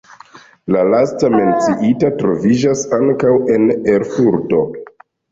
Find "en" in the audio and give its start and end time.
3.57-3.67